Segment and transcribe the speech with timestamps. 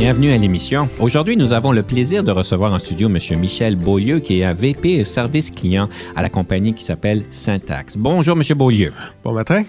[0.00, 0.88] Bienvenue à l'émission.
[0.98, 3.18] Aujourd'hui, nous avons le plaisir de recevoir en studio M.
[3.38, 7.98] Michel Beaulieu, qui est un VP service client à la compagnie qui s'appelle Syntax.
[7.98, 8.42] Bonjour, M.
[8.56, 8.94] Beaulieu.
[9.22, 9.62] Bon matin.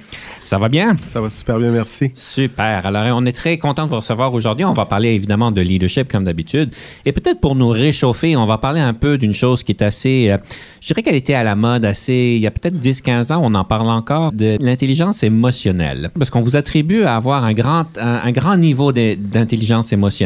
[0.45, 0.95] Ça va bien?
[1.05, 2.11] Ça va super bien, merci.
[2.15, 2.85] Super.
[2.85, 4.65] Alors, on est très content de vous recevoir aujourd'hui.
[4.65, 6.71] On va parler évidemment de leadership comme d'habitude.
[7.05, 10.29] Et peut-être pour nous réchauffer, on va parler un peu d'une chose qui est assez,
[10.29, 10.37] euh,
[10.81, 13.53] je dirais qu'elle était à la mode assez, il y a peut-être 10-15 ans, on
[13.53, 16.09] en parle encore, de l'intelligence émotionnelle.
[16.17, 20.20] Parce qu'on vous attribue à avoir un grand, un, grand niveau d'intelligence émotionnelle.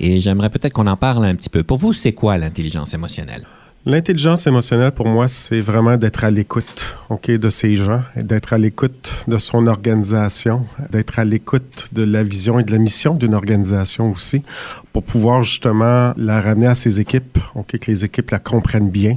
[0.00, 1.62] Et j'aimerais peut-être qu'on en parle un petit peu.
[1.62, 3.44] Pour vous, c'est quoi l'intelligence émotionnelle?
[3.86, 8.58] L'intelligence émotionnelle, pour moi, c'est vraiment d'être à l'écoute ok, de ces gens, d'être à
[8.58, 13.34] l'écoute de son organisation, d'être à l'écoute de la vision et de la mission d'une
[13.34, 14.42] organisation aussi,
[14.92, 19.16] pour pouvoir justement la ramener à ses équipes, ok, que les équipes la comprennent bien.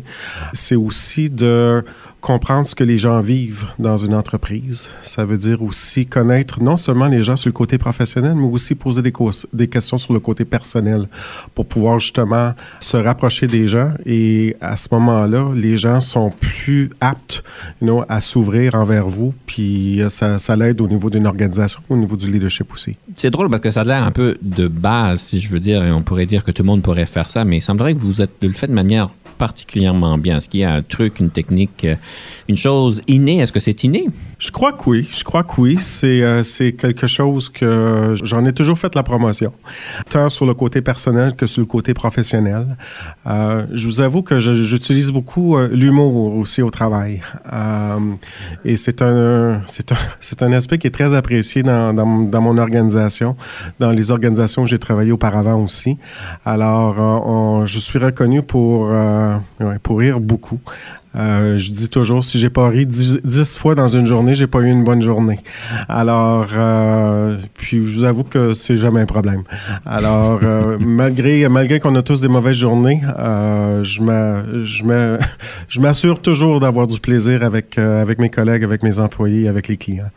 [0.54, 1.84] C'est aussi de
[2.22, 4.90] comprendre ce que les gens vivent dans une entreprise.
[5.02, 8.76] Ça veut dire aussi connaître non seulement les gens sur le côté professionnel, mais aussi
[8.76, 11.08] poser des, questions sur le côté personnel
[11.56, 13.92] pour pouvoir justement se rapprocher des gens.
[14.06, 17.44] Et à ce moment-là, les gens sont plus aptes
[18.08, 22.30] à s'ouvrir envers vous, puis ça, ça l'aide au niveau d'une organisation, au niveau du
[22.30, 22.96] leadership aussi.
[23.16, 25.84] C'est drôle parce que ça a l'air un peu de base, si je veux dire,
[25.84, 28.00] et on pourrait dire que tout le monde pourrait faire ça, mais il semblerait que
[28.00, 29.10] vous êtes le fait de manière
[29.42, 30.38] particulièrement bien?
[30.38, 31.96] Est-ce qu'il y a un truc, une technique, euh,
[32.48, 33.40] une chose innée?
[33.40, 34.06] Est-ce que c'est inné?
[34.42, 35.08] Je crois que oui.
[35.16, 35.78] Je crois que oui.
[35.80, 36.42] C'est, euh,
[36.76, 39.54] quelque chose que j'en ai toujours fait la promotion,
[40.10, 42.66] tant sur le côté personnel que sur le côté professionnel.
[43.28, 47.22] Euh, je vous avoue que j'utilise beaucoup l'humour aussi au travail.
[48.66, 53.36] et c'est un, un, un aspect qui est très apprécié dans, dans, dans mon organisation,
[53.80, 55.98] dans les organisations où j'ai travaillé auparavant aussi.
[56.46, 58.92] Alors, je suis reconnu pour
[59.84, 60.60] pour rire beaucoup.
[61.16, 64.60] Euh, je dis toujours, si j'ai pas ri dix, fois dans une journée, j'ai pas
[64.60, 65.40] eu une bonne journée.
[65.90, 69.44] Alors, euh, puis je vous avoue que c'est jamais un problème.
[69.86, 73.02] Alors, euh, malgré malgré qu'on a tous des mauvaises journées,
[73.84, 74.02] je
[75.80, 80.12] m'assure toujours d'avoir du plaisir avec avec mes collègues, avec mes employés, avec les clients.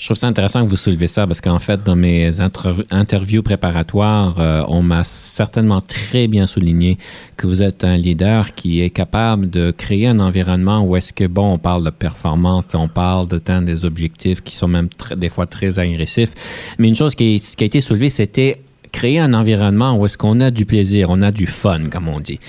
[0.00, 4.40] Je trouve ça intéressant que vous soulevez ça parce qu'en fait, dans mes interviews préparatoires,
[4.40, 6.96] euh, on m'a certainement très bien souligné
[7.36, 11.26] que vous êtes un leader qui est capable de créer un environnement où est-ce que,
[11.26, 14.88] bon, on parle de performance, on parle d'atteindre des objectifs qui sont même
[15.18, 16.32] des fois très agressifs.
[16.78, 18.62] Mais une chose qui, qui a été soulevée, c'était
[18.92, 22.20] créer un environnement où est-ce qu'on a du plaisir, on a du fun, comme on
[22.20, 22.40] dit.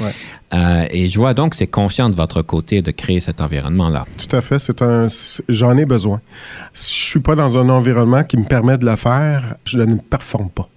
[0.53, 4.05] Euh, et je vois donc c'est conscient de votre côté de créer cet environnement-là.
[4.17, 4.59] Tout à fait.
[4.59, 5.07] C'est un,
[5.47, 6.21] j'en ai besoin.
[6.73, 9.95] Si je suis pas dans un environnement qui me permet de le faire, je ne
[9.95, 10.67] performe pas.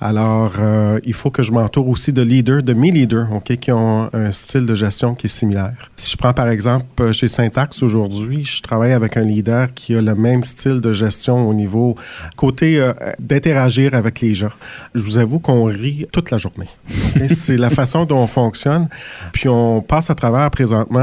[0.00, 3.70] Alors, euh, il faut que je m'entoure aussi de leaders, de mes leaders, OK, qui
[3.70, 5.90] ont un style de gestion qui est similaire.
[5.96, 9.94] Si je prends par exemple euh, chez Syntax aujourd'hui, je travaille avec un leader qui
[9.94, 11.96] a le même style de gestion au niveau
[12.36, 14.52] côté euh, d'interagir avec les gens.
[14.94, 16.68] Je vous avoue qu'on rit toute la journée.
[17.28, 18.88] C'est la façon dont on fonctionne.
[19.32, 21.00] Puis on passe à travers présentement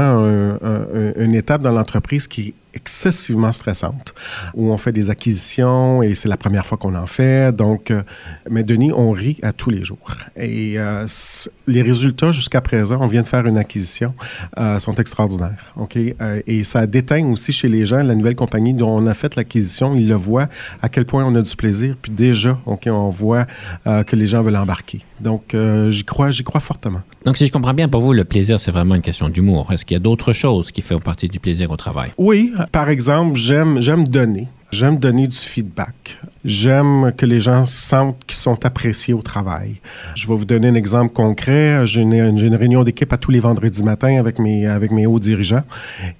[1.16, 4.14] une étape dans l'entreprise qui est excessivement stressante,
[4.54, 7.54] où on fait des acquisitions et c'est la première fois qu'on en fait.
[7.54, 8.02] Donc, euh,
[8.48, 10.10] mais Denis, on rit à tous les jours.
[10.36, 11.06] Et euh,
[11.66, 14.14] les résultats jusqu'à présent, on vient de faire une acquisition,
[14.58, 15.72] euh, sont extraordinaires.
[15.76, 15.96] OK?
[16.46, 19.94] et ça déteint aussi chez les gens, la nouvelle compagnie dont on a fait l'acquisition,
[19.94, 20.48] ils le voient
[20.82, 21.96] à quel point on a du plaisir.
[22.00, 23.46] Puis déjà, OK, on voit
[23.84, 25.00] que les gens veulent embarquer.
[25.20, 25.56] Donc,
[25.88, 27.00] j'y crois, j'y crois fortement.
[27.24, 29.72] Donc, si je comprends bien, pour vous, le plaisir, c'est vraiment une question d'humour.
[29.72, 32.10] Est-ce qu'il y a d'autres choses qui font partie du plaisir au travail?
[32.18, 34.48] Oui, par exemple, j'aime, donner.
[34.70, 36.18] J'aime donner du feedback.
[36.44, 39.76] J'aime que les gens sentent qu'ils sont appréciés au travail.
[40.14, 41.86] Je vais vous donner un exemple concret.
[41.86, 45.18] J'ai une, une, réunion d'équipe à tous les vendredis matins avec mes, avec mes hauts
[45.18, 45.64] dirigeants.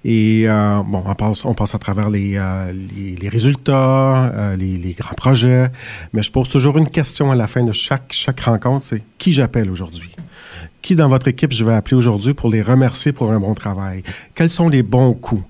[0.05, 2.73] Et euh, bon, on passe, on passe à travers les, euh,
[3.21, 5.69] les, résultats, euh, les, les, grands projets.
[6.13, 9.33] Mais je pose toujours une question à la fin de chaque, chaque rencontre, c'est qui
[9.33, 10.15] j'appelle aujourd'hui?
[10.81, 14.03] Qui dans votre équipe je vais appeler aujourd'hui pour les remercier pour un bon travail?
[14.35, 15.45] Quels sont les bons coups?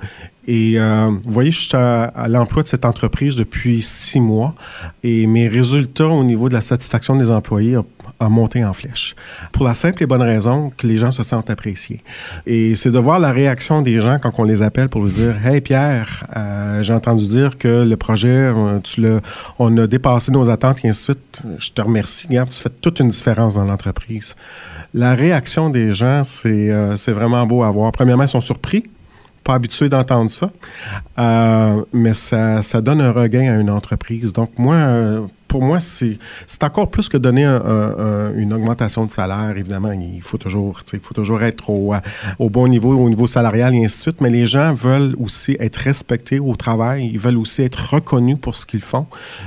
[0.50, 4.54] Et euh, vous voyez, je suis à, l'emploi de cette entreprise depuis six mois
[5.04, 7.76] et mes résultats au niveau de la satisfaction des employés
[8.18, 9.14] en montée en flèche.
[9.52, 12.02] Pour la simple et bonne raison que les gens se sentent appréciés.
[12.46, 15.46] Et c'est de voir la réaction des gens quand on les appelle pour leur dire
[15.46, 19.20] Hey Pierre, euh, j'ai entendu dire que le projet, euh,
[19.58, 21.42] on a dépassé nos attentes et ainsi de suite.
[21.58, 22.26] Je te remercie.
[22.26, 24.34] Regarde, tu fais toute une différence dans l'entreprise.
[24.94, 27.92] La réaction des gens, c'est euh, vraiment beau à voir.
[27.92, 28.84] Premièrement, ils sont surpris
[29.48, 30.50] pas habitués d'entendre ça,
[31.18, 34.34] euh, mais ça, ça, donne un regain à une entreprise.
[34.34, 36.18] Donc, moi, euh, pour moi, c'est
[36.60, 39.54] encore plus que donner un, un, une augmentation de salaire.
[39.56, 41.94] Évidemment, il faut toujours, il faut toujours être au,
[42.38, 45.56] au, bon niveau, au niveau salarial et ainsi de suite, mais les gens veulent aussi
[45.60, 47.08] être respectés au travail.
[47.10, 49.06] Ils veulent aussi être reconnus pour ce qu'ils font.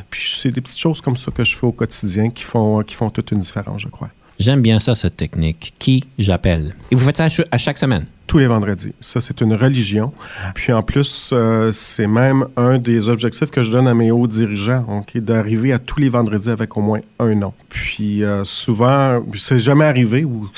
[0.10, 2.96] Puis, c'est des petites choses comme ça que je fais au quotidien qui font, qui
[2.96, 4.10] font toute une différence, je crois.
[4.40, 5.76] J'aime bien ça, cette technique.
[5.78, 6.74] Qui j'appelle?
[6.90, 8.08] Et vous faites ça à chaque semaine?
[8.32, 8.94] Tous les vendredis.
[9.02, 10.14] Ça, c'est une religion.
[10.56, 14.26] Puis en plus, euh, c'est même un des objectifs que je donne à mes hauts
[14.26, 17.52] dirigeants, d'arriver à tous les vendredis avec au moins un nom.
[17.68, 20.50] Puis euh, souvent, c'est jamais arrivé où,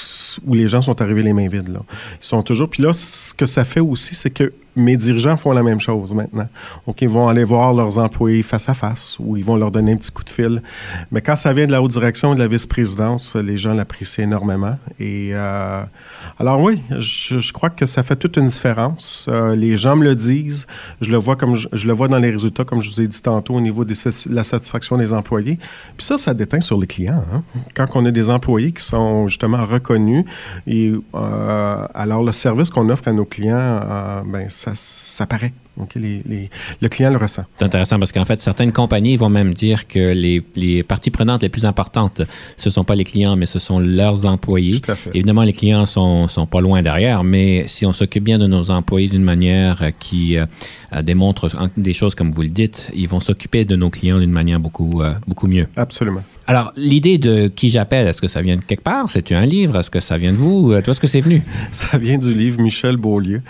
[0.45, 1.67] où, les gens sont arrivés les mains vides.
[1.67, 2.69] Ils sont toujours.
[2.69, 6.13] Puis là, ce que ça fait aussi, c'est que mes dirigeants font la même chose
[6.13, 6.47] maintenant.
[6.87, 9.93] Donc, ils vont aller voir leurs employés face à face ou ils vont leur donner
[9.93, 10.61] un petit coup de fil.
[11.11, 14.23] Mais quand ça vient de la haute direction et de la vice-présidence, les gens l'apprécient
[14.23, 14.77] énormément.
[14.99, 15.83] Et euh,
[16.39, 19.27] alors oui, je, crois que ça fait toute une différence.
[19.29, 20.67] Euh, les gens me le disent.
[21.01, 23.21] Je le vois comme je, le vois dans les résultats, comme je vous ai dit
[23.21, 23.93] tantôt, au niveau de
[24.29, 25.59] la satisfaction des employés.
[25.97, 27.23] Puis ça, ça déteint sur les clients.
[27.33, 27.43] Hein?
[27.75, 30.25] Quand on a des employés qui sont justement reconnus,
[30.67, 35.53] euh, alors le service qu'on offre à nos clients, ben ça, ça paraît.
[35.75, 36.49] Okay, les, les,
[36.81, 37.43] le client le ressent.
[37.57, 41.41] C'est intéressant parce qu'en fait, certaines compagnies vont même dire que les, les, parties prenantes
[41.41, 42.21] les plus importantes,
[42.57, 44.81] ce ne sont pas les clients, mais ce sont leurs employés.
[45.15, 48.69] Évidemment, les clients sont, sont pas loin derrière, mais si on s'occupe bien de nos
[48.69, 50.45] employés d'une manière qui euh,
[51.01, 54.59] démontre des choses comme vous le dites, ils vont s'occuper de nos clients d'une manière
[54.59, 55.67] beaucoup, euh, beaucoup mieux.
[55.75, 56.21] Absolument.
[56.45, 59.09] Alors, l'idée de qui j'appelle, est-ce que ça vient de quelque part?
[59.09, 59.77] C'est-tu un livre?
[59.77, 60.71] Est-ce que ça vient de vous?
[60.81, 61.41] Toi, est-ce que c'est venu?
[61.71, 63.41] Ça vient du livre Michel Beaulieu.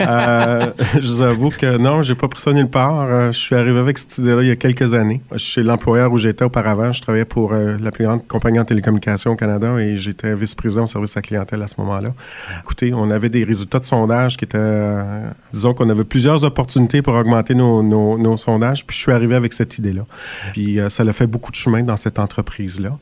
[0.00, 3.02] euh, je vous avoue que non, j'ai pas pris ça nulle part.
[3.02, 5.20] Euh, je suis arrivé avec cette idée-là il y a quelques années.
[5.36, 9.32] Chez l'employeur où j'étais auparavant, je travaillais pour euh, la plus grande compagnie en télécommunications
[9.32, 12.14] au Canada et j'étais vice-président au service à clientèle à ce moment-là.
[12.62, 17.02] Écoutez, on avait des résultats de sondage qui étaient, euh, disons qu'on avait plusieurs opportunités
[17.02, 20.06] pour augmenter nos, nos, sondages, puis je suis arrivé avec cette idée-là.
[20.52, 22.18] Puis ça a fait beaucoup de chemin dans cette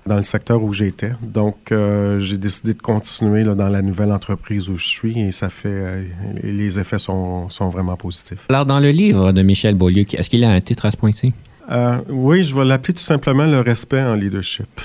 [0.07, 1.13] dans le secteur où j'étais.
[1.23, 6.07] Donc, j'ai décidé de continuer dans la nouvelle entreprise où je suis et ça fait,
[6.43, 8.47] les effets sont, sont vraiment positifs.
[8.49, 11.33] Alors, dans le livre de Michel Beaulieu, est-ce qu'il a un titre à ce point-ci?
[11.71, 14.81] Euh, oui, je vais l'appeler tout simplement le respect en leadership.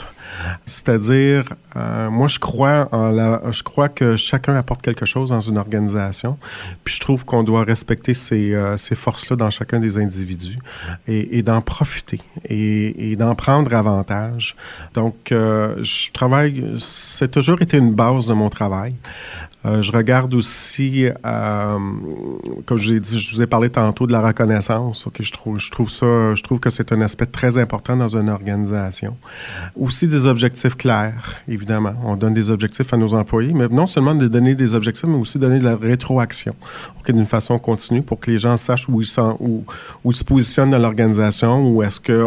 [0.65, 5.39] C'est-à-dire, euh, moi, je crois en la, je crois que chacun apporte quelque chose dans
[5.39, 6.37] une organisation.
[6.83, 10.57] Puis je trouve qu'on doit respecter ces, euh, ces forces-là dans chacun des individus
[11.07, 14.55] et, et d'en profiter et, et d'en prendre avantage.
[14.93, 18.93] Donc, euh, je travaille, c'est toujours été une base de mon travail.
[19.65, 21.77] Euh, je regarde aussi, euh,
[22.65, 22.95] comme je,
[23.31, 25.05] vous ai parlé tantôt de la reconnaissance.
[25.05, 25.59] Okay, je trouve,
[25.89, 29.15] ça, je trouve que c'est un aspect très important dans une organisation.
[29.79, 31.93] Aussi des objectifs clairs, évidemment.
[32.03, 35.17] On donne des objectifs à nos employés, mais non seulement de donner des objectifs, mais
[35.17, 36.55] aussi donner de la rétroaction,
[36.99, 39.07] okay, d'une façon continue, pour que les gens sachent où ils
[39.39, 39.63] où,
[40.03, 42.19] où se positionnent dans l'organisation, ou est-ce que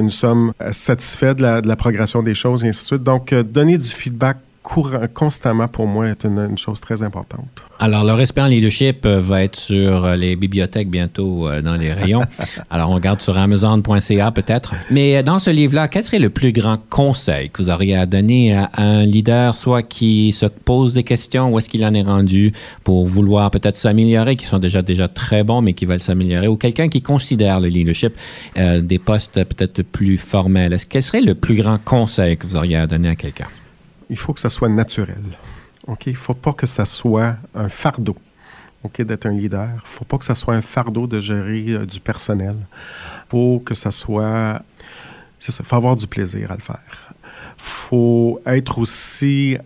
[0.00, 3.02] nous sommes satisfaits de la, de la progression des choses, et ainsi de suite.
[3.04, 7.48] Donc, euh, donner du feedback courant, constamment, pour moi, est une, une, chose très importante.
[7.78, 12.22] Alors, le respect en leadership va être sur les bibliothèques bientôt dans les rayons.
[12.70, 14.74] Alors, on regarde sur Amazon.ca peut-être.
[14.90, 18.54] Mais dans ce livre-là, quel serait le plus grand conseil que vous auriez à donner
[18.54, 22.52] à un leader, soit qui se pose des questions, où est-ce qu'il en est rendu
[22.84, 26.56] pour vouloir peut-être s'améliorer, qui sont déjà, déjà très bons, mais qui veulent s'améliorer, ou
[26.56, 28.12] quelqu'un qui considère le leadership
[28.56, 30.76] euh, des postes peut-être plus formels?
[30.88, 33.46] Quel serait le plus grand conseil que vous auriez à donner à quelqu'un?
[34.10, 35.22] Il faut que ça soit naturel.
[35.86, 36.06] OK?
[36.06, 38.16] Il ne faut pas que ça soit un fardeau.
[38.82, 39.68] OK, d'être un leader.
[39.68, 42.56] Il ne faut pas que ça soit un fardeau de gérer euh, du personnel.
[42.56, 44.60] Il faut que ça soit...
[45.38, 47.14] C'est ça, faut avoir du plaisir à le faire.
[47.56, 49.56] Faut être aussi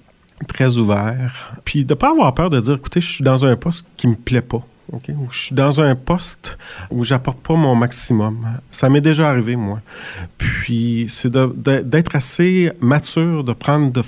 [0.46, 1.54] très ouvert.
[1.64, 4.06] Puis de ne pas avoir peur de dire, écoutez, je suis dans un poste qui
[4.06, 4.64] ne me plaît pas.
[4.92, 5.14] Okay?
[5.30, 6.56] Je suis dans un poste
[6.90, 8.46] où j'apporte pas mon maximum.
[8.70, 9.80] Ça m'est déjà arrivé, moi.
[10.38, 14.02] Puis c'est d'être assez mature, de prendre de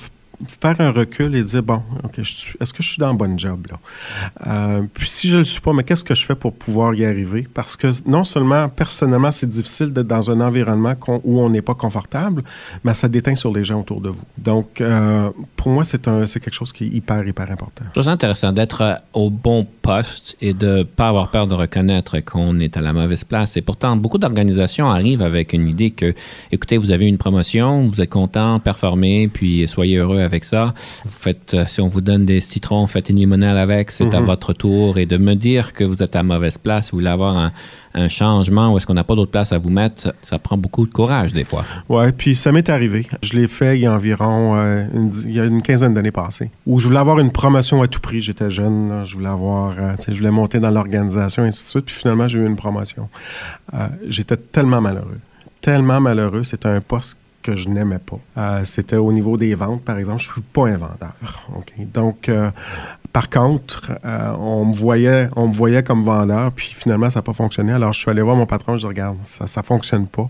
[0.61, 1.83] faire un recul et dire, bon,
[2.17, 3.79] est-ce que je suis dans le bon job là?
[4.47, 7.05] Euh, puis si je le suis pas, mais qu'est-ce que je fais pour pouvoir y
[7.05, 7.47] arriver?
[7.53, 11.75] Parce que non seulement, personnellement, c'est difficile d'être dans un environnement où on n'est pas
[11.75, 12.45] confortable,
[12.85, 14.25] mais ça déteint sur les gens autour de vous.
[14.39, 17.85] Donc, euh, pour moi, c'est quelque chose qui est hyper, hyper important.
[17.95, 22.61] C'est intéressant d'être euh, au bon poste et de pas avoir peur de reconnaître qu'on
[22.61, 23.57] est à la mauvaise place.
[23.57, 26.15] Et pourtant, beaucoup d'organisations arrivent avec une idée que,
[26.53, 30.75] écoutez, vous avez une promotion, vous êtes content, performez, puis soyez heureux avec ça.
[31.05, 34.21] Vous faites, euh, si on vous donne des citrons, faites une limonade avec, c'est à
[34.21, 34.27] mhm.
[34.27, 34.99] votre tour.
[34.99, 37.53] Et de me dire que vous êtes à mauvaise place, vous voulez avoir un,
[38.11, 40.93] changement ou est-ce qu'on n'a pas d'autre place à vous mettre, ça, prend beaucoup de
[40.93, 41.65] courage des fois.
[41.89, 43.07] Oui, puis ça m'est arrivé.
[43.23, 46.11] Je l'ai fait il y a environ euh, une, il y a une quinzaine d'années
[46.11, 48.21] passées, où je voulais avoir une promotion à tout prix.
[48.21, 51.85] J'étais jeune, je voulais avoir, euh, je voulais monter dans l'organisation, et ainsi de suite.
[51.87, 53.09] Puis finalement, j'ai eu une promotion.
[54.07, 55.19] J'étais tellement malheureux,
[55.63, 56.45] tellement malheureux.
[56.45, 57.17] C'était un poste
[57.47, 58.19] que je n'aimais pas.
[58.39, 60.21] Euh, c'était au niveau des ventes, par exemple.
[60.21, 61.13] Je ne suis pas un vendeur.
[61.79, 62.51] Donc, euh,
[63.13, 67.23] par contre, euh, on, me voyait, on me voyait comme vendeur, puis finalement, ça n'a
[67.23, 67.73] pas fonctionné.
[67.73, 70.29] Alors, je suis allé voir mon patron, je regarde, ça ne fonctionne pas.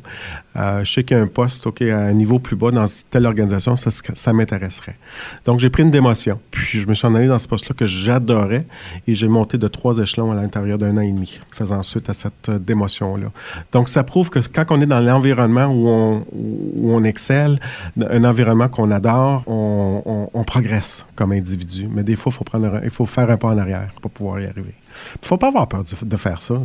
[0.56, 2.84] Euh, je sais qu'il y a un poste OK, à un niveau plus bas dans
[3.10, 4.96] telle organisation, ça, m'intéresserait.
[5.44, 6.40] Donc, j'ai pris une démotion.
[6.50, 8.64] Puis, je me suis en allé dans ce poste-là que j'adorais
[9.06, 12.14] et j'ai monté de trois échelons à l'intérieur d'un an et demi, faisant suite à
[12.14, 13.30] cette euh, démotion-là.
[13.72, 17.60] Donc, ça prouve que quand on est dans l'environnement où on, excelle,
[18.00, 21.88] un environnement qu'on adore, on, progresse comme individu.
[21.92, 22.32] Mais des fois,
[22.84, 24.74] il faut faire un pas en arrière pour pouvoir y arriver.
[25.22, 26.62] Il faut pas avoir peur de, faire ça.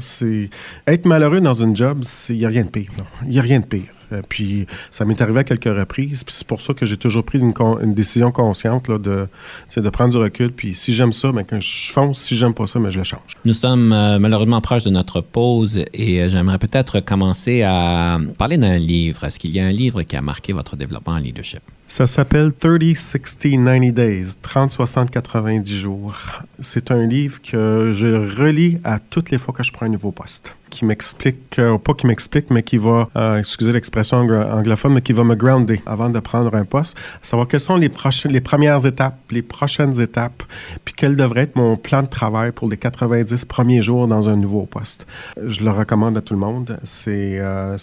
[0.87, 2.89] Être malheureux dans une job, il n'y a rien de pire.
[3.27, 3.83] Il a rien de pire.
[4.11, 6.23] Euh, puis ça m'est arrivé à quelques reprises.
[6.27, 7.53] c'est pour ça que j'ai toujours pris une,
[7.93, 9.27] décision consciente de,
[9.75, 10.51] de prendre du recul.
[10.51, 12.19] Puis si j'aime ça, ben, quand je fonce.
[12.19, 13.37] Si j'aime pas ça, ben, je le change.
[13.45, 18.57] Nous sommes euh, malheureusement proches de notre pause et euh, j'aimerais peut-être commencer à parler
[18.57, 19.23] d'un livre.
[19.23, 21.61] Est-ce qu'il y a un livre qui a marqué votre développement en leadership?
[21.91, 26.15] Ça s'appelle 30, 60, 90 Days, 30, 60, 90 jours.
[26.61, 30.13] C'est un livre que je relis à toutes les fois que je prends un nouveau
[30.13, 35.01] poste qui m'explique, euh, pas qui m'explique, mais qui va, euh, excusez l'expression anglophone, mais
[35.01, 39.19] qui va me grounder avant de prendre un poste, savoir quelles sont les, premières étapes,
[39.29, 40.43] les prochaines étapes,
[40.83, 44.37] puis quel devrait être mon plan de travail pour les 90 premiers jours dans un
[44.37, 45.05] nouveau poste.
[45.45, 46.79] Je le recommande à tout le monde.
[46.83, 47.77] C'est, euh,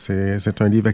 [0.60, 0.88] un livre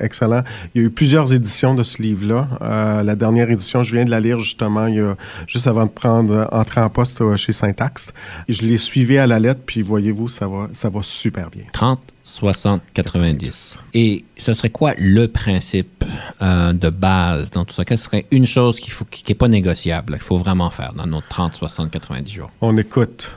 [0.00, 0.44] excellent.
[0.74, 2.48] Il y a eu plusieurs éditions de ce livre-là.
[2.60, 5.16] La dernière édition, je viens de la lire justement il y a,
[5.46, 8.12] juste avant de prendre, entrer en poste chez Syntax.
[8.48, 11.64] Je l'ai suivi à la lettre, puis voyez-vous, ça va, ça va super bien.
[11.72, 13.78] 30, 60, 90.
[13.94, 16.04] Et ce serait quoi le principe
[16.40, 17.84] euh, de base dans tout ça?
[17.84, 18.92] Quelle serait une chose qui
[19.28, 22.50] n'est pas négociable, qu'il faut vraiment faire dans nos 30, 60, 90 jours?
[22.60, 23.30] On écoute.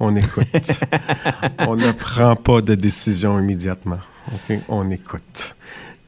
[0.00, 0.46] On écoute.
[1.66, 3.98] on ne prend pas de décision immédiatement.
[4.68, 5.54] On écoute.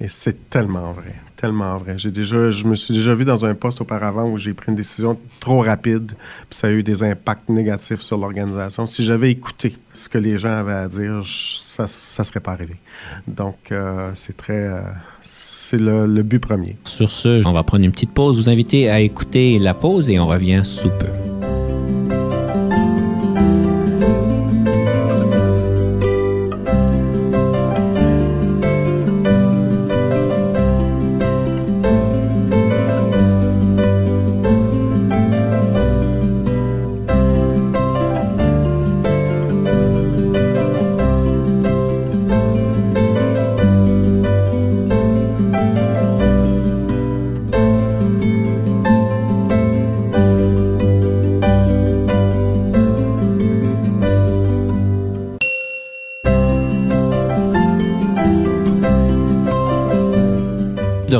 [0.00, 1.94] Et c'est tellement vrai, tellement vrai.
[1.96, 4.74] J'ai déjà, je me suis déjà vu dans un poste auparavant où j'ai pris une
[4.74, 6.12] décision trop rapide,
[6.50, 8.86] puis ça a eu des impacts négatifs sur l'organisation.
[8.86, 12.76] Si j'avais écouté ce que les gens avaient à dire, ça, ne serait pas arrivé.
[13.26, 14.82] Donc, euh, c'est très, euh,
[15.22, 16.76] c'est le, le but premier.
[16.84, 18.36] Sur ce, on va prendre une petite pause.
[18.36, 21.19] Vous inviter à écouter la pause et on revient sous peu.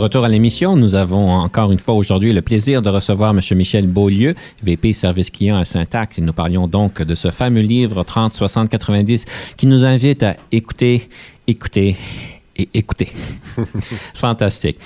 [0.00, 0.76] Retour à l'émission.
[0.76, 3.40] Nous avons encore une fois aujourd'hui le plaisir de recevoir M.
[3.56, 6.18] Michel Beaulieu, VP Service Client à Syntax.
[6.18, 9.24] Nous parlions donc de ce fameux livre 30, 60, 90
[9.56, 11.08] qui nous invite à écouter,
[11.46, 11.96] écouter
[12.56, 13.12] et écouter.
[14.14, 14.78] Fantastique.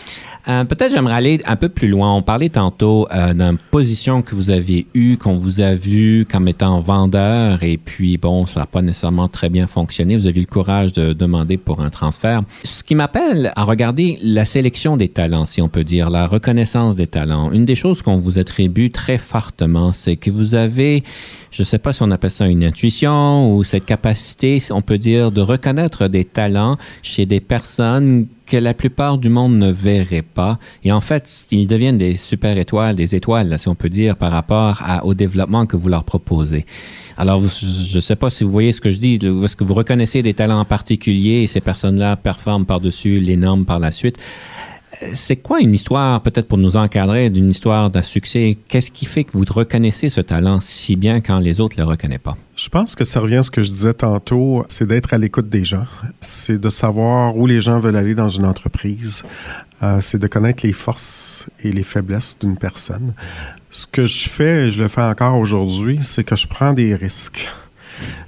[0.47, 2.15] Euh, peut-être j'aimerais aller un peu plus loin.
[2.15, 6.49] On parlait tantôt euh, d'une position que vous aviez eue, qu'on vous a vu comme
[6.49, 10.17] étant vendeur, et puis bon, ça n'a pas nécessairement très bien fonctionné.
[10.17, 12.43] Vous avez eu le courage de demander pour un transfert.
[12.65, 16.95] Ce qui m'appelle à regarder la sélection des talents, si on peut dire, la reconnaissance
[16.97, 17.51] des talents.
[17.53, 21.05] Une des choses qu'on vous attribue très fortement, c'est que vous avez
[21.55, 24.99] je ne sais pas si on appelle ça une intuition ou cette capacité, on peut
[24.99, 30.23] dire, de reconnaître des talents chez des personnes que la plupart du monde ne verrait
[30.23, 30.59] pas.
[30.83, 34.33] Et en fait, ils deviennent des super étoiles, des étoiles, si on peut dire, par
[34.33, 36.67] rapport au développement que vous leur proposez.
[37.17, 39.75] Alors, je ne sais pas si vous voyez ce que je dis, est-ce que vous
[39.75, 44.19] reconnaissez des talents en particulier et ces personnes-là performent par-dessus les normes par la suite?
[45.15, 48.59] C'est quoi une histoire, peut-être pour nous encadrer, d'une histoire d'un succès?
[48.69, 51.89] Qu'est-ce qui fait que vous reconnaissez ce talent si bien quand les autres ne le
[51.89, 52.37] reconnaissent pas?
[52.57, 55.49] Je pense que ça revient à ce que je disais tantôt, c'est d'être à l'écoute
[55.49, 55.87] des gens.
[56.21, 59.25] C'est de savoir où les gens veulent aller dans une entreprise.
[59.83, 63.15] Euh, c'est de connaître les forces et les faiblesses d'une personne.
[63.71, 66.95] Ce que je fais, et je le fais encore aujourd'hui, c'est que je prends des
[66.95, 67.49] risques.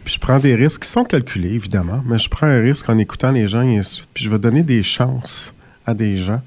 [0.04, 2.98] Puis je prends des risques qui sont calculés, évidemment, mais je prends un risque en
[2.98, 4.02] écoutant les gens et ainsi.
[4.12, 5.52] Puis je vais donner des chances
[5.86, 6.40] à des gens,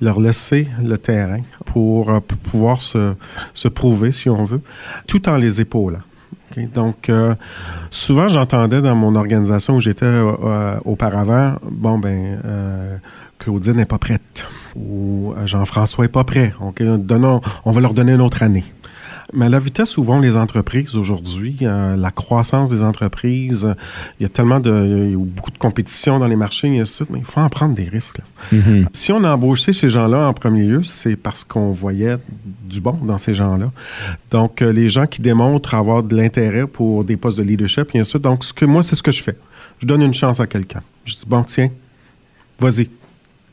[0.00, 4.60] leur laisser le terrain pour, euh, pouvoir se, prouver, si on veut,
[5.06, 6.00] tout en les épaulant.
[6.74, 7.34] Donc, euh,
[7.90, 12.38] souvent, j'entendais dans mon organisation où j'étais euh, auparavant, bon, ben,
[13.38, 14.44] Claudine n'est pas prête
[14.76, 16.52] ou Jean-François n'est pas prêt.
[16.60, 16.86] Okay?
[17.64, 18.64] On va leur donner une autre année.
[19.34, 23.74] Mais à la vitesse où vont les entreprises aujourd'hui, euh, la croissance des entreprises, euh,
[24.20, 26.80] il y a tellement de, il y a beaucoup de compétition dans les marchés, et
[26.80, 28.20] ainsi de suite, mais il faut en prendre des risques.
[28.52, 28.86] Mm -hmm.
[28.92, 32.16] Si on a embauché ces gens-là en premier lieu, c'est parce qu'on voyait
[32.72, 33.70] du bon dans ces gens-là.
[34.30, 37.98] Donc, euh, les gens qui démontrent avoir de l'intérêt pour des postes de leadership, et
[38.00, 38.22] ainsi de suite.
[38.30, 39.38] Donc, ce que, moi, c'est ce que je fais.
[39.80, 40.82] Je donne une chance à quelqu'un.
[41.08, 41.70] Je dis, bon, tiens,
[42.60, 42.88] vas-y,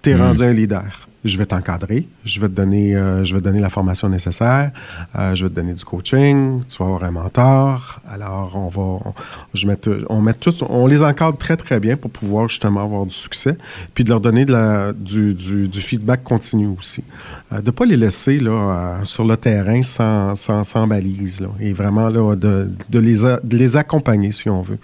[0.01, 0.27] t'es mm -hmm.
[0.27, 3.59] rendu un leader je vais t'encadrer, je vais te donner, euh, je vais te donner
[3.59, 4.71] la formation nécessaire,
[5.17, 7.99] euh, je vais te donner du coaching, tu vas avoir un mentor.
[8.09, 9.13] Alors on va, on,
[9.53, 9.77] je met,
[10.09, 13.57] on met tout, on les encadre très très bien pour pouvoir justement avoir du succès,
[13.93, 17.03] puis de leur donner du, feedback continu aussi,
[17.51, 22.09] euh, de pas les laisser là sur le terrain sans, sans, balise là, et vraiment
[22.09, 24.79] là de, de les de les accompagner si on veut.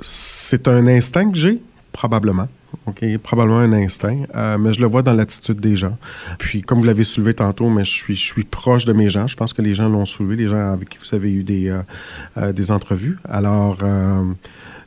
[0.00, 2.48] C'est un instinct que j'ai probablement.
[2.86, 5.96] OK, probablement un instinct, euh, mais je le vois dans l'attitude des gens.
[6.38, 9.26] Puis, comme vous l'avez soulevé tantôt, mais je suis, proche de mes gens.
[9.26, 11.68] Je pense que les gens l'ont soulevé, les gens avec qui vous avez eu des,
[11.68, 11.80] euh,
[12.36, 13.18] euh, entrevues.
[13.28, 13.78] Alors,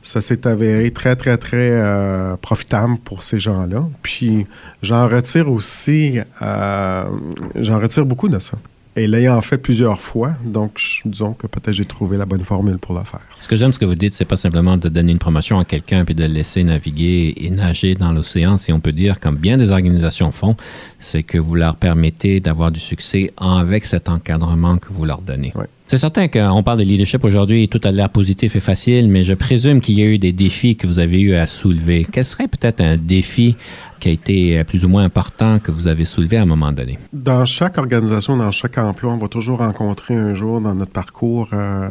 [0.02, 3.84] ça s'est avéré très, très, très profitable pour ces gens-là.
[4.02, 4.46] Puis,
[4.82, 8.58] j'en retire aussi, j'en retire beaucoup de ça.
[8.98, 12.98] Et l'ayant fait plusieurs fois, donc disons que peut-être j'ai trouvé la bonne formule pour
[12.98, 13.20] le faire.
[13.38, 15.64] Ce que j'aime, ce que vous dites, c'est pas simplement de donner une promotion à
[15.64, 19.36] quelqu'un puis de le laisser naviguer et nager dans l'océan, si on peut dire, comme
[19.36, 20.56] bien des organisations font,
[20.98, 25.52] c'est que vous leur permettez d'avoir du succès avec cet encadrement que vous leur donnez.
[25.54, 25.68] Ouais.
[25.88, 29.32] C'est certain qu'on parle de leadership aujourd'hui, tout a l'air positif et facile, mais je
[29.32, 32.06] présume qu'il y a eu des défis que vous avez eu à soulever.
[32.12, 33.56] Quel serait peut-être un défi
[33.98, 36.98] qui a été plus ou moins important que vous avez soulevé à un moment donné?
[37.14, 41.48] Dans chaque organisation, dans chaque emploi, on va toujours rencontrer un jour dans notre parcours
[41.54, 41.88] euh,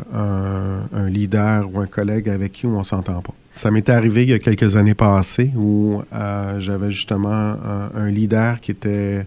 [0.93, 3.33] un, leader ou un collègue avec qui on ne s'entend pas.
[3.55, 7.55] Ça m'était arrivé il y a quelques années passées où euh, j'avais justement
[7.95, 9.25] un, leader qui était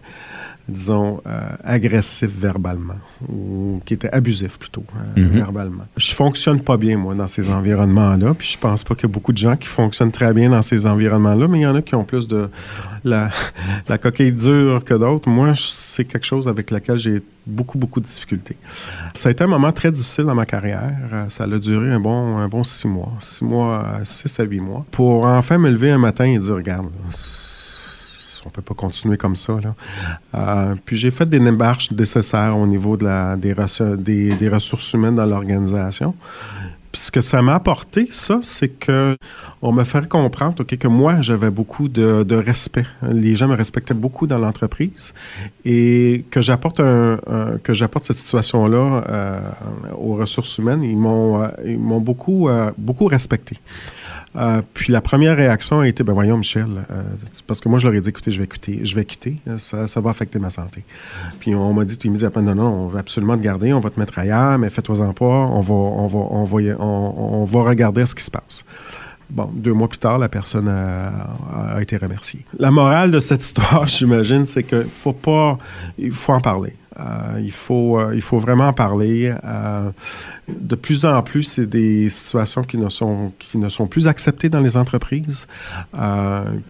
[0.70, 5.30] disons, euh, agressif verbalement, ou qui était abusif plutôt, euh, mm -hmm.
[5.42, 5.86] verbalement.
[5.96, 9.14] Je fonctionne pas bien, moi, dans ces environnements-là, puis je pense pas qu'il y a
[9.16, 11.82] beaucoup de gens qui fonctionnent très bien dans ces environnements-là, mais il y en a
[11.82, 12.48] qui ont plus de
[13.04, 13.30] la,
[13.88, 15.28] la coquille dure que d'autres.
[15.28, 18.56] Moi, c'est quelque chose avec lequel j'ai beaucoup, beaucoup de difficultés.
[19.14, 20.92] Ça a été un moment très difficile dans ma carrière.
[21.28, 24.84] Ça a duré un bon, un bon six mois, six mois, six à huit mois,
[24.90, 26.88] pour enfin me lever un matin et dire, regarde,
[28.44, 29.58] on ne peut pas continuer comme ça.
[30.34, 35.26] Euh, puis j'ai fait des démarches nécessaires au niveau de la, des, ressources humaines dans
[35.26, 36.14] l'organisation.
[36.92, 39.16] Puis ce que ça m'a apporté, ça, c'est que
[39.62, 42.86] on me fait comprendre okay, que moi, j'avais beaucoup de, respect.
[43.02, 45.14] Les gens me respectaient beaucoup dans l'entreprise
[45.64, 47.18] et que j'apporte un,
[47.62, 49.40] que j'apporte cette situation-là euh,
[49.98, 50.82] aux ressources humaines.
[50.82, 53.58] Ils m'ont, euh, ils m'ont beaucoup, beaucoup respecté.
[54.36, 57.02] Euh, puis la première réaction a été, ben voyons Michel, euh,
[57.48, 59.88] parce que moi je leur ai dit, écoutez, je vais quitter, je vais quitter, ça,
[59.88, 60.84] ça va affecter ma santé.
[61.40, 63.90] Puis on m'a dit tout immédiatement, non, non, on veut absolument te garder, on va
[63.90, 68.14] te mettre ailleurs, mais fais-toi-en pas, on va, on va, on va, va regarder ce
[68.14, 68.64] qui se passe.
[69.30, 72.44] Bon, deux mois plus tard, la personne a, été remerciée.
[72.58, 75.56] La morale de cette histoire, j'imagine, c'est qu'il faut pas,
[75.98, 76.74] il faut en parler.
[76.98, 79.32] Euh, il, faut, euh, il faut vraiment en parler.
[79.44, 79.90] Euh,
[80.58, 85.46] de plus en plus, c'est des situations qui ne, sont, plus acceptées dans les entreprises.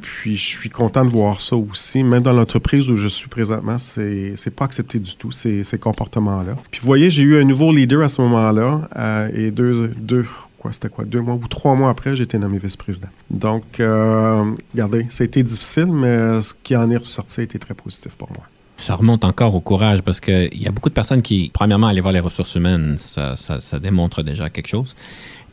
[0.00, 2.02] puis je suis content de voir ça aussi.
[2.02, 6.56] Même dans l'entreprise où je suis présentement, c'est n'est pas accepté du tout, ces, comportements-là.
[6.70, 8.88] Puis vous voyez, j'ai eu un nouveau leader à ce moment-là
[9.34, 10.26] et deux, deux
[10.60, 13.08] quoi, c'était quoi, deux mois ou trois mois après, j'ai été nommé vice-président.
[13.30, 17.58] Donc, euh, regardez, ça a été difficile, mais ce qui en est ressorti a été
[17.58, 18.44] très positif pour moi.
[18.80, 22.00] Ça remonte encore au courage parce qu'il y a beaucoup de personnes qui, premièrement, aller
[22.00, 24.94] voir les ressources humaines, ça, ça, ça démontre déjà quelque chose.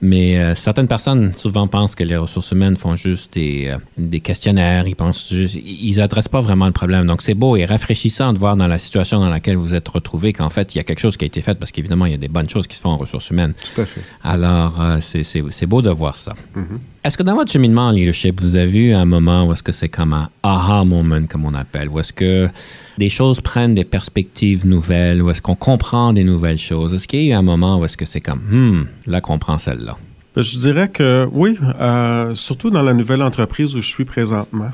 [0.01, 4.19] Mais euh, certaines personnes souvent pensent que les ressources humaines font juste des, euh, des
[4.19, 7.07] questionnaires, ils pensent juste, ils adressent pas vraiment le problème.
[7.07, 10.33] Donc c'est beau et rafraîchissant de voir dans la situation dans laquelle vous êtes retrouvé
[10.33, 12.15] qu'en fait il y a quelque chose qui a été fait parce qu'évidemment il y
[12.15, 13.53] a des bonnes choses qui se font en ressources humaines.
[13.75, 14.01] Tout à fait.
[14.23, 16.33] Alors euh, c'est beau de voir ça.
[16.55, 16.77] Mm -hmm.
[17.07, 19.71] Est-ce que dans votre cheminement en leadership, vous avez eu un moment où est-ce que
[19.71, 22.49] c'est comme un aha moment, comme on appelle, où est-ce que
[22.97, 26.93] des choses prennent des perspectives nouvelles, où est-ce qu'on comprend des nouvelles choses?
[26.93, 29.39] Est-ce qu'il y a eu un moment où est-ce que c'est comme, hmm, là qu'on
[29.39, 29.95] prend celle-là?
[30.35, 34.71] Je dirais que oui, euh, surtout dans la nouvelle entreprise où je suis présentement.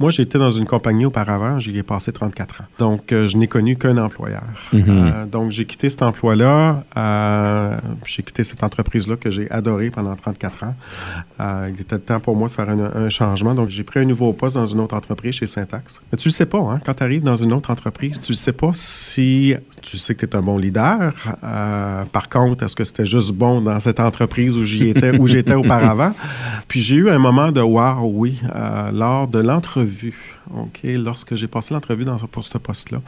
[0.00, 2.64] Moi, j'étais dans une compagnie auparavant, j'y ai passé 34 ans.
[2.80, 4.42] Donc, euh, je n'ai connu qu'un employeur.
[4.72, 4.84] Mhm.
[4.88, 6.82] Euh, donc, j'ai quitté cet emploi-là.
[6.96, 10.74] euh, j'ai quitté cette entreprise-là que j'ai adorée pendant 34 ans.
[11.72, 13.54] Il était temps pour moi de faire un, un changement.
[13.54, 16.00] Donc, j'ai pris un nouveau poste dans une autre entreprise chez Syntax.
[16.10, 18.36] Mais tu le sais pas, hein, quand tu arrives dans une autre entreprise, tu ne
[18.36, 21.12] sais pas si tu sais que tu es un bon leader.
[22.12, 25.54] Par contre, est-ce que c'était juste bon dans cette entreprise où j'y étais, où j'étais
[25.62, 26.12] auparavant?
[26.66, 28.40] Puis j'ai eu un moment de wow, oui,
[28.92, 29.83] lors de l'entrevue.
[30.84, 33.00] Lorsque j'ai passé l'entrevue dans, ce poste-là,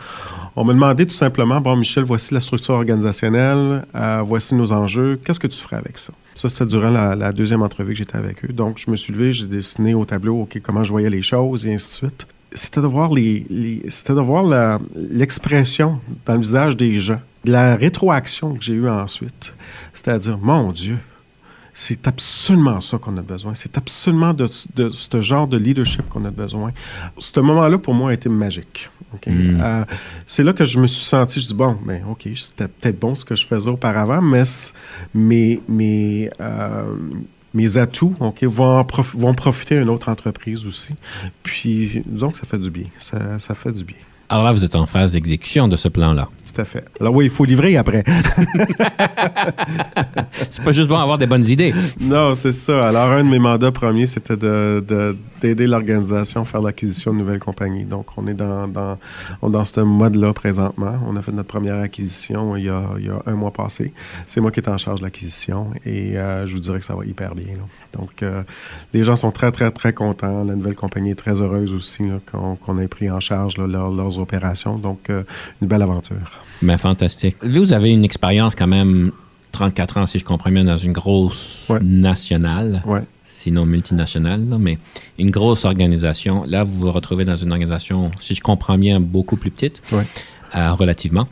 [0.54, 5.20] on m'a demandé tout simplement Bon, Michel, voici la structure organisationnelle, euh, voici nos enjeux,
[5.24, 6.12] qu'est-ce que tu ferais avec ça?
[6.34, 8.52] Ça, c'était durant la, deuxième entrevue que j'étais avec eux.
[8.52, 11.66] Donc, je me suis levé, j'ai dessiné au tableau OK, comment je voyais les choses
[11.66, 12.26] et ainsi de suite.
[12.52, 13.10] C'était de voir
[14.94, 19.54] l'expression dans le visage des gens, la rétroaction que j'ai eue ensuite.
[19.92, 20.98] C'est-à-dire, mon Dieu,
[21.78, 23.52] c'est absolument ça qu'on a besoin.
[23.54, 26.72] C'est absolument de, de ce genre de leadership qu'on a besoin.
[27.18, 28.88] Ce moment-là, pour moi, a été magique.
[29.26, 29.60] Mm.
[29.60, 29.84] Euh,
[30.26, 33.14] c'est là que je me suis senti, je dis, bon, ben, OK, c'était peut-être bon
[33.14, 34.42] ce que je faisais auparavant, mais
[35.14, 36.94] mes, mes, euh,
[37.52, 40.94] mes atouts OK, vont, prof- vont profiter à une autre entreprise aussi.
[41.42, 42.86] Puis, disons que ça fait du bien.
[43.00, 43.96] Ça, ça fait du bien.
[44.30, 46.30] Alors là, vous êtes en phase d'exécution de ce plan-là.
[46.56, 46.84] Tout à fait.
[47.00, 48.02] Alors oui, il faut livrer après.
[50.50, 51.74] C'est pas juste bon avoir des bonnes idées.
[52.00, 52.86] Non, c'est ça.
[52.88, 55.16] Alors, un de mes mandats premiers, c'était de- de-
[55.48, 57.85] d'aider l'organisation à faire l'acquisition de nouvelles compagnies.
[57.85, 58.98] Donc, on est dans, dans,
[59.42, 60.94] on est dans ce mode-là présentement.
[61.06, 63.92] On a fait notre première acquisition il y a, il y a un mois passé.
[64.26, 66.94] C'est moi qui étais en charge de l'acquisition et euh, je vous dirais que ça
[66.94, 67.54] va hyper bien.
[67.54, 67.98] là.
[67.98, 68.42] Donc, euh,
[68.92, 70.44] les gens sont très, très, très contents.
[70.44, 74.18] La nouvelle compagnie est très heureuse aussi qu'on ait pris en charge là, leur- leurs
[74.18, 74.76] opérations.
[74.78, 75.22] Donc, euh,
[75.62, 76.16] une belle aventure.
[76.62, 77.37] Mais fantastique.
[77.42, 79.12] Vous avez une expérience quand même,
[79.52, 81.78] 34 ans, si je comprends bien, dans une grosse Ouais.
[81.82, 83.00] nationale, Ouais.
[83.46, 84.76] Sinon multinationale, là, mais
[85.20, 86.44] une grosse organisation.
[86.48, 90.02] Là, vous vous retrouvez dans une organisation, si je comprends bien, beaucoup plus petite, Ouais.
[90.56, 91.28] euh, relativement.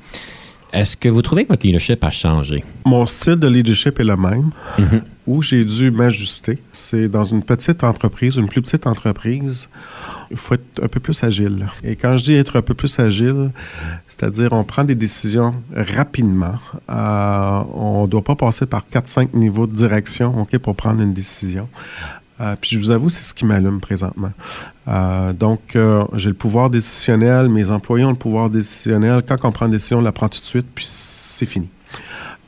[0.75, 2.65] Est-ce que vous trouvez que votre leadership a changé?
[2.85, 4.51] Mon style de leadership est le même.
[4.77, 5.03] Mhm.
[5.27, 9.71] Où j'ai dû m'ajuster, c'est dans une petite entreprise, une plus petite entreprise,
[10.31, 11.67] il faut être un peu plus agile.
[11.83, 13.51] Et quand je dis être un peu plus agile,
[14.09, 16.57] c'est-à-dire on prend des décisions rapidement.
[16.91, 21.15] Euh, on ne doit pas passer par 4-5 niveaux de direction ok, pour prendre une
[21.15, 21.69] décision.
[22.41, 24.33] Euh, puis je vous avoue, c'est ce qui m'allume présentement.
[24.87, 29.23] Euh, donc, euh, j'ai le pouvoir décisionnel, mes employés ont le pouvoir décisionnel.
[29.27, 31.69] Quand on prend une décision, on la prend tout de suite, puis c'est fini.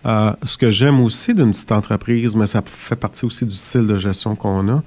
[0.04, 3.86] Euh, ce que j'aime aussi d'une petite entreprise, mais ça fait partie aussi du style
[3.86, 4.82] de gestion qu'on a,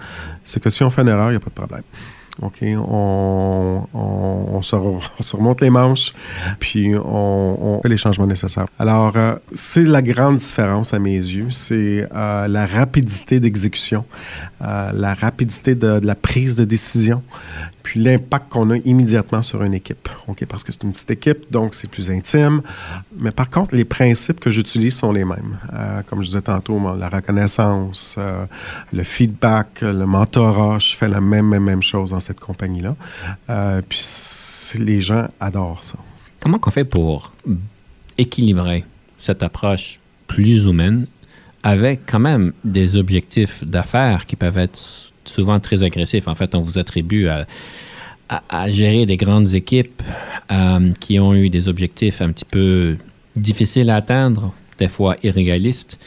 [0.45, 1.83] c'est que si on fait une erreur, il n'y a pas de problème.
[2.41, 6.13] OK, on, on, se, re- on se remonte les manches,
[6.59, 8.67] puis on, fait les changements nécessaires.
[8.77, 14.05] Alors, euh, c'est la grande différence à mes yeux, c'est euh, la rapidité d'exécution,
[14.61, 17.21] euh, la rapidité de la prise de décision,
[17.95, 20.09] l'impact qu'on a immédiatement sur une équipe.
[20.27, 22.61] OK, parce que c'est une petite équipe, donc c'est plus intime.
[23.17, 25.57] Mais par contre, les principes que j'utilise sont les mêmes.
[25.73, 28.45] Euh, comme je disais tantôt, la reconnaissance, euh,
[28.93, 32.95] le feedback, le mentorat, je fais la même, même, chose dans cette compagnie-là.
[33.49, 33.99] Euh, puis
[34.75, 35.95] les gens adorent ça.
[36.39, 37.33] Comment on fait pour
[38.17, 38.85] équilibrer
[39.17, 41.07] cette approche plus humaine
[41.63, 46.27] avec quand même des objectifs d'affaires qui peuvent être souvent très agressifs?
[46.27, 47.45] En fait, on vous attribue à,
[48.29, 50.01] à- à gérer des grandes équipes
[50.51, 52.97] euh, qui ont eu des objectifs un petit peu
[53.35, 55.97] difficiles à atteindre, des fois irréalistes,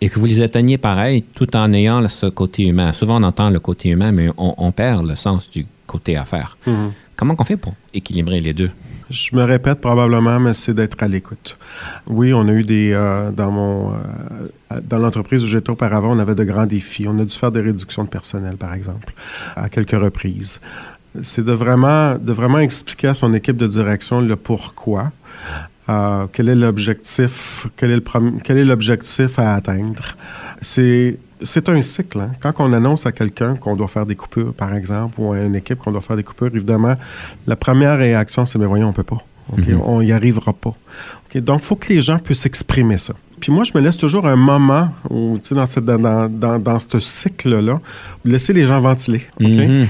[0.00, 2.92] et que vous les atteignez pareil tout en ayant ce côté humain.
[2.92, 6.56] Souvent, on entend le côté humain, mais on, on perd le sens du côté affaires.
[7.16, 8.70] Comment on fait pour équilibrer les deux?
[9.12, 11.58] Je me répète probablement, mais c'est d'être à l'écoute.
[12.06, 16.18] Oui, on a eu des euh, dans mon euh, dans l'entreprise où j'étais auparavant, on
[16.18, 17.06] avait de grands défis.
[17.06, 19.12] On a dû faire des réductions de personnel, par exemple,
[19.54, 20.60] à quelques reprises.
[21.20, 25.12] C'est de vraiment de vraiment expliquer à son équipe de direction le pourquoi.
[25.90, 30.16] Euh, quel est l'objectif quel est l'objectif à atteindre
[30.62, 32.18] c'est c'est un cycle.
[32.20, 32.30] hein.
[32.40, 35.54] Quand on annonce à quelqu'un qu'on doit faire des coupures, par exemple, ou à une
[35.54, 36.94] équipe qu'on doit faire des coupures, évidemment,
[37.46, 39.22] la première réaction, c'est mais voyons, on peut pas.
[39.56, 39.80] Mhm.
[39.84, 40.74] On n'y arrivera pas.
[41.34, 43.14] Donc, il faut que les gens puissent exprimer ça.
[43.40, 46.58] Puis moi, je me laisse toujours un moment où, tu sais, dans, cette- dans, dans,
[46.60, 47.80] dans ce cycle-là,
[48.24, 49.22] de laisser les gens ventiler.
[49.40, 49.88] Mhm.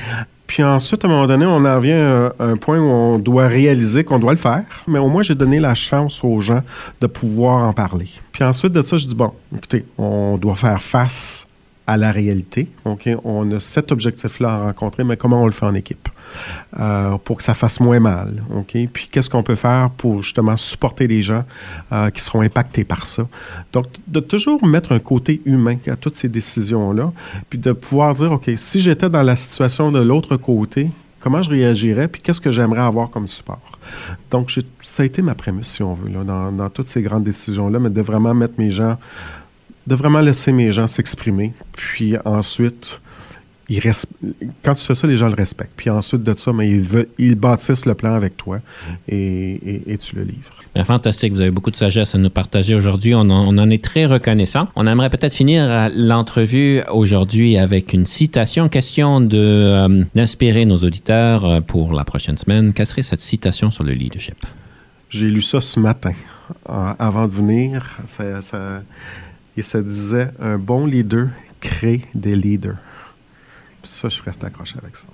[0.52, 3.46] Puis ensuite, à un moment donné, on en vient à un point où on doit
[3.46, 4.64] réaliser qu'on doit le faire.
[4.86, 6.60] Mais au moins, j'ai donné la chance aux gens
[7.00, 8.10] de pouvoir en parler.
[8.32, 11.48] Puis ensuite de ça, je dis, bon, écoutez, on doit faire face
[11.86, 12.68] à la réalité.
[12.84, 13.08] OK?
[13.24, 16.06] On a cet objectif-là à rencontrer, mais comment on le fait en équipe?
[16.78, 18.42] Euh, pour que ça fasse moins mal.
[18.54, 18.76] OK?
[18.92, 21.44] Puis qu'est-ce qu'on peut faire pour justement supporter les gens
[21.92, 23.26] euh, qui seront impactés par ça?
[23.72, 27.12] Donc, de toujours mettre un côté humain à toutes ces décisions-là,
[27.50, 30.90] puis de pouvoir dire, OK, si j'étais dans la situation de l'autre côté,
[31.20, 33.78] comment je réagirais, puis qu'est-ce que j'aimerais avoir comme support?
[34.30, 37.78] Donc, ça a été ma prémisse, si on veut, dans, dans toutes ces grandes décisions-là,
[37.78, 38.96] mais de vraiment mettre mes gens
[39.86, 41.52] de vraiment laisser mes gens s'exprimer.
[41.72, 43.00] Puis ensuite,
[43.68, 43.80] ils
[44.62, 45.72] quand tu fais ça, les gens le respectent.
[45.76, 48.60] Puis ensuite de ça, mais ils, ils bâtissent le plan avec toi
[49.08, 50.54] et, et, tu le livres.
[50.74, 53.14] Bien, fantastique, vous avez beaucoup de sagesse à nous partager aujourd'hui.
[53.14, 54.68] On, on, en est très reconnaissant.
[54.74, 61.44] On aimerait peut-être finir l'entrevue aujourd'hui avec une citation, question de, euh, d'inspirer nos auditeurs
[61.44, 62.72] euh, pour la prochaine semaine.
[62.72, 64.46] Quelle serait cette citation sur le leadership?
[65.10, 66.12] J'ai lu ça ce matin,
[66.66, 67.98] avant de venir.
[68.06, 68.82] Ça, ça,
[69.56, 71.28] et ça disait un bon leader
[71.60, 72.76] crée des leaders.
[73.84, 75.06] Ça, je reste accroché avec ça.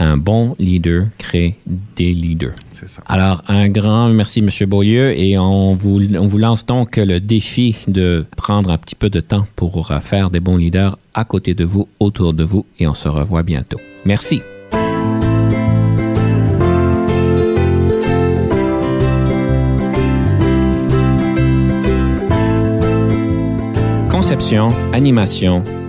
[0.00, 2.54] Un bon leader crée des leaders.
[2.70, 3.02] C'est ça.
[3.06, 4.68] Alors, un grand merci, M.
[4.68, 9.10] Beaulieu, et on vous, on vous lance donc le défi de prendre un petit peu
[9.10, 12.86] de temps pour faire des bons leaders à côté de vous, autour de vous, et
[12.86, 13.80] on se revoit bientôt.
[14.04, 14.40] Merci.
[24.08, 25.64] Conception, animation,